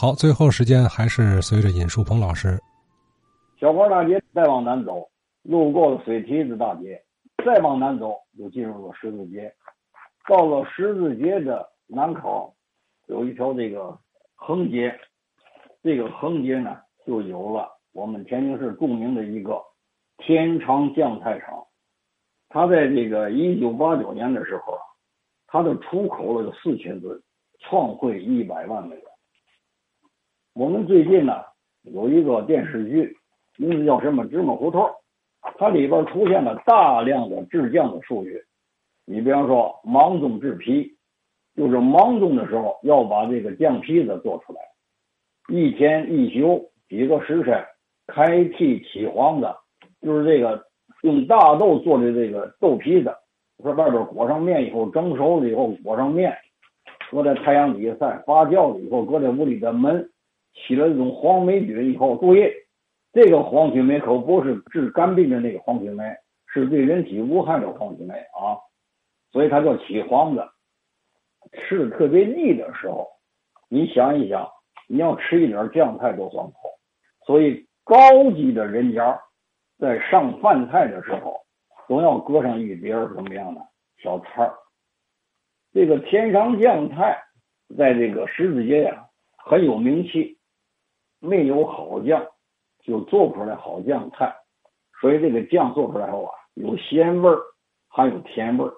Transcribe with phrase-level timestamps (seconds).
[0.00, 2.56] 好，最后时间还是随着尹树鹏老师。
[3.58, 5.10] 小花大街再往南走，
[5.42, 7.02] 路过了水梯子大街，
[7.44, 9.52] 再往南走就进入了十字街。
[10.28, 12.54] 到了十字街的南口，
[13.08, 13.98] 有一条这个
[14.36, 14.96] 横街，
[15.82, 19.60] 这个横街呢，就有了我们天津市著名的一个
[20.18, 21.66] 天长酱菜厂。
[22.48, 24.82] 它在这个一九八九年的时候啊，
[25.48, 27.20] 它的出口了有四千吨，
[27.58, 29.04] 创汇一百万美元。
[30.58, 31.34] 我们最近呢
[31.82, 33.16] 有一个电视剧，
[33.58, 34.82] 名字叫什么《芝麻胡同》，
[35.56, 38.42] 它里边出现了大量的制酱的术语。
[39.04, 40.96] 你比方说芒种制皮，
[41.54, 44.58] 就是芒种的时候要把这个酱皮子做出来，
[45.48, 47.64] 一天一宿几个时辰，
[48.08, 49.56] 开屉起黄的，
[50.02, 50.60] 就是这个
[51.02, 53.14] 用大豆做的这个豆皮子，
[53.62, 56.36] 在外边裹上面以后蒸熟了以后裹上面，
[57.12, 60.10] 搁在太阳底下晒发酵了以后，搁在屋里的闷。
[60.54, 62.50] 起了这种黄霉菌以后，注意，
[63.12, 66.04] 这个黄曲霉可不是治肝病的那个黄曲霉，
[66.46, 68.58] 是对人体无害的黄曲霉啊，
[69.32, 70.48] 所以它叫起黄的。
[71.52, 73.08] 吃的特别腻的时候，
[73.70, 74.48] 你想一想，
[74.86, 76.52] 你要吃一点酱菜都算好。
[77.24, 79.18] 所以高级的人家
[79.78, 81.40] 在上饭菜的时候，
[81.86, 83.60] 总要搁上一碟什么样的
[84.02, 84.54] 小菜儿。
[85.72, 87.22] 这个天上酱菜
[87.76, 89.06] 在这个十字街呀
[89.36, 90.37] 很有名气。
[91.20, 92.26] 没有好酱，
[92.80, 94.34] 就做不出来好酱菜。
[95.00, 97.38] 所以这个酱做出来后啊，有鲜味儿，
[97.88, 98.72] 还有甜味儿。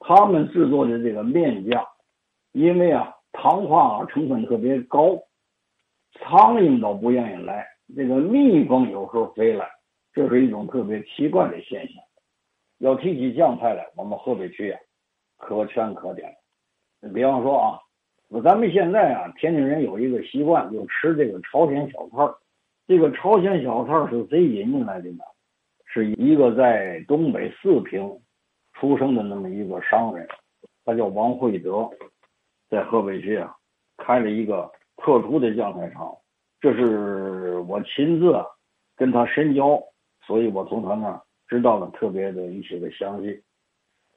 [0.00, 1.84] 他们制作的这个面酱，
[2.52, 5.16] 因为啊糖化成分特别高，
[6.12, 9.68] 苍蝇都不愿意来，这个蜜蜂有时候飞来，
[10.12, 12.02] 这是一种特别奇怪的现象。
[12.78, 14.78] 要提起酱菜来，我们河北区呀，
[15.36, 16.36] 可圈可点。
[17.00, 17.80] 你比方说啊。
[18.44, 22.34] 咱们现在啊，天津人有一个习惯，就吃这个朝鲜小菜儿。
[22.86, 25.24] 这个朝鲜小菜儿是谁引进来的呢？
[25.86, 28.06] 是一个在东北四平
[28.74, 30.28] 出生的那么一个商人，
[30.84, 31.88] 他叫王惠德，
[32.68, 33.56] 在河北区啊
[33.96, 36.14] 开了一个特殊的酱菜厂。
[36.60, 38.36] 这是我亲自
[38.94, 39.82] 跟他深交，
[40.26, 43.42] 所以我从他那儿知道了特别的一些个详细。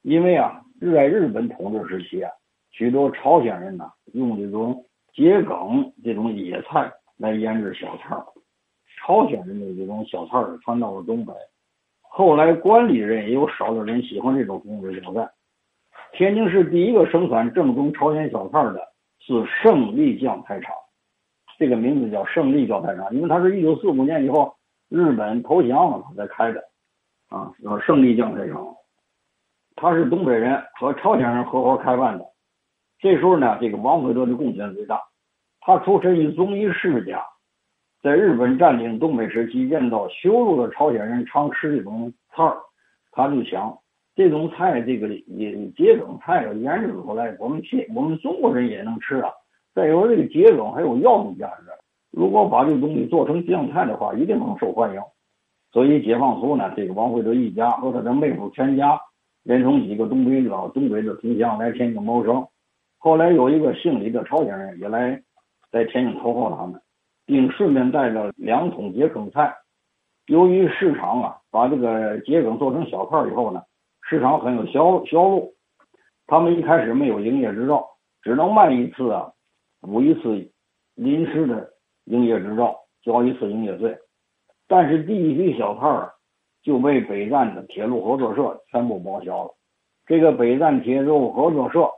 [0.00, 2.32] 因为啊，是在日本统治时期啊。
[2.70, 8.24] 许多朝鲜人呢，用这种桔梗这种野菜来腌制小菜儿。
[9.00, 11.32] 朝鲜人的这种小菜儿传到了东北，
[12.00, 15.28] 后来关里人也有少数人喜欢这种风味小菜。
[16.12, 18.80] 天津市第一个生产正宗朝鲜小菜的
[19.20, 20.72] 是胜利酱菜厂，
[21.58, 24.54] 这个名字叫胜利酱菜厂，因为它是一九四五年以后
[24.88, 26.62] 日本投降了才开的，
[27.28, 28.74] 啊，叫胜利酱菜厂。
[29.76, 32.24] 它是东北人和朝鲜人合伙开办的。
[33.00, 35.00] 这时候呢，这个王惠德的贡献最大。
[35.60, 37.22] 他出身于宗义世家，
[38.02, 42.42] 在日本占领东北时期，见到羞辱的朝鲜人常吃这种菜，
[43.12, 43.78] 他就想
[44.16, 49.30] 这种菜，这个也桔梗菜要研制出来，我们去我们中国人也能吃啊。
[49.74, 51.66] 再有这个桔梗还有药用价值，
[52.10, 55.00] 如果把这个东西做成酱菜的话，一定能受欢迎。
[55.70, 58.98] 所以解放后呢，这个王惠德一家和他的妹夫全家，
[59.42, 62.46] 连同几个东北老东北的同乡来天津谋生。
[63.00, 65.22] 后来有一个姓李的朝鲜人也来
[65.70, 66.80] 在天津投靠他们，
[67.24, 69.54] 并顺便带着两桶桔梗菜。
[70.26, 73.62] 由于市场啊，把这个桔梗做成小块以后呢，
[74.02, 75.54] 市场很有销销路。
[76.26, 77.86] 他们一开始没有营业执照，
[78.20, 79.30] 只能卖一次啊，
[79.80, 80.50] 补一次
[80.96, 81.70] 临时的
[82.06, 83.96] 营业执照，交一次营业税。
[84.66, 86.12] 但是第一批小菜儿
[86.62, 89.54] 就被北站的铁路合作社全部报销了。
[90.04, 91.88] 这个北站铁路合作社。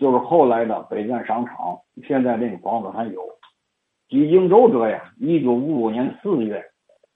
[0.00, 1.78] 就是后来的北站商场，
[2.08, 3.20] 现在那个房子还有。
[4.08, 6.64] 几经周折呀，一九五五年四月，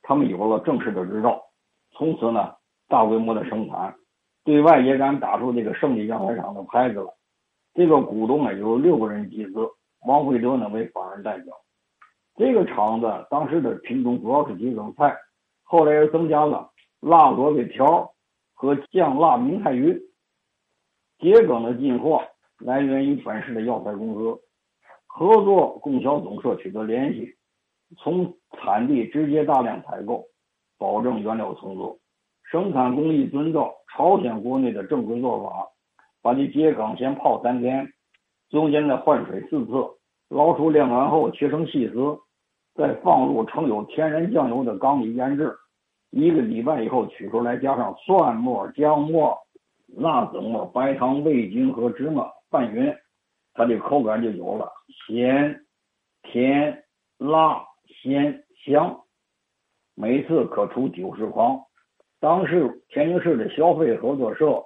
[0.03, 1.43] 他们有了正式的执照，
[1.93, 2.53] 从此呢，
[2.87, 3.95] 大规模的生产，
[4.45, 7.17] 对外也敢打出这个胜利酱菜厂的牌子了。
[7.73, 9.67] 这个股东啊有六个人集资，
[10.07, 11.55] 王惠德呢为法人代表。
[12.37, 15.17] 这个厂子当时的品种主要是桔梗菜，
[15.63, 16.71] 后来又增加了
[17.01, 18.13] 辣萝卜条
[18.53, 19.99] 和酱辣明太鱼。
[21.19, 22.23] 桔梗的进货。
[22.65, 24.41] 来源于本市的药材公司，
[25.07, 27.29] 合作供销总社取得联系，
[27.99, 30.25] 从产地直接大量采购，
[30.79, 32.01] 保证原料充足。
[32.51, 35.67] 生产工艺遵照朝鲜国内的正规做法，
[36.23, 37.87] 把这秸秆先泡三天，
[38.49, 39.73] 中间再换水四次，
[40.31, 42.19] 捞出晾干后切成细丝，
[42.75, 45.55] 再放入盛有天然酱油的缸里腌制。
[46.13, 49.37] 一个礼拜以后取出来，加上蒜末、姜末、
[49.99, 52.27] 辣子末、白糖、味精和芝麻。
[52.51, 52.95] 拌匀，
[53.53, 54.71] 它的口感就有了，
[55.07, 55.65] 咸、
[56.23, 56.85] 甜、
[57.19, 59.01] 辣、鲜、香，
[59.95, 61.61] 每次可出九十筐。
[62.21, 64.65] 当时天津市的消费合作社、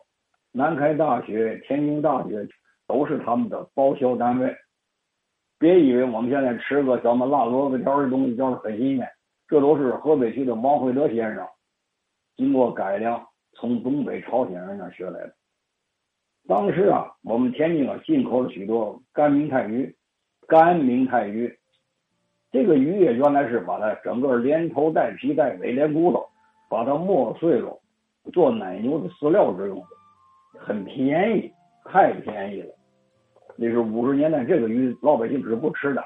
[0.52, 2.46] 南开大学、天津大学
[2.86, 4.54] 都是他们的包销单位。
[5.58, 9.08] 别以为我们现在吃个什么辣萝卜条的东西就是很新鲜，
[9.48, 11.44] 这都是河北区的王惠德先生
[12.36, 15.34] 经过改良从东北朝鲜人那学来的。
[16.48, 19.94] 当时啊，我们天津啊进口了许多干明太鱼，
[20.46, 21.54] 干明太鱼，
[22.50, 26.26] 这个鱼也原来是把它整个连头带皮带尾连骨头，
[26.70, 27.78] 把它磨碎了
[28.32, 29.86] 做奶牛的饲料之用的，
[30.58, 31.52] 很便宜，
[31.84, 32.74] 太便宜了。
[33.54, 36.02] 那是五十年代，这个鱼老百姓是不吃的，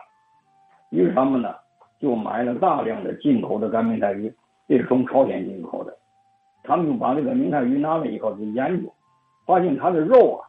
[0.90, 1.54] 于是他们呢
[2.00, 4.34] 就买了大量的进口的干明太鱼，
[4.66, 5.96] 这是从朝鲜进口的。
[6.64, 8.92] 他们就把这个明太鱼拿来以后就研究，
[9.44, 10.40] 发现它的肉啊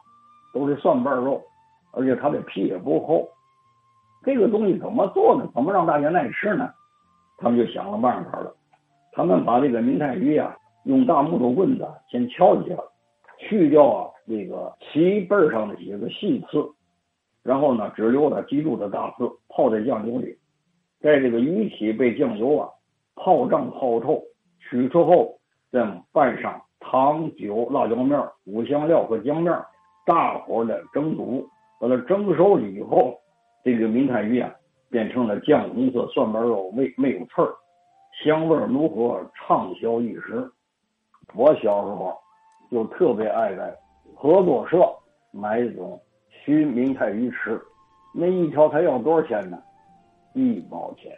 [0.52, 1.42] 都是蒜瓣肉，
[1.92, 3.28] 而且它的皮也不厚。
[4.22, 5.46] 这个东西怎么做呢？
[5.54, 6.70] 怎么让大家爱吃呢？
[7.36, 8.54] 他们就想了办法了。
[9.12, 12.76] 他们把这个明太鱼啊用大木头棍子先敲一下，
[13.38, 16.64] 去掉啊这个鳍背上的几个细刺。
[17.42, 20.38] 然后呢，只留了脊柱的大刺，泡在酱油里，
[21.00, 22.70] 在这个鱼体被酱油啊
[23.16, 24.22] 泡胀泡透，
[24.58, 25.38] 取出后
[25.70, 26.62] 再拌上
[26.94, 29.52] 糖、酒、辣椒面、五香料和姜面，
[30.06, 31.44] 大火的蒸煮，
[31.80, 33.18] 把它蒸熟了以后，
[33.64, 34.48] 这个明太鱼啊
[34.90, 37.52] 变成了酱红色蒜瓣肉，没没有刺儿，
[38.22, 40.48] 香味浓和，畅销一时。
[41.34, 42.16] 我小时候
[42.70, 43.76] 就特别爱在
[44.14, 44.88] 合作社
[45.32, 46.00] 买这种。
[46.44, 47.60] 熏明太鱼吃，
[48.14, 49.58] 那一条才要多少钱呢？
[50.34, 51.10] 一毛钱。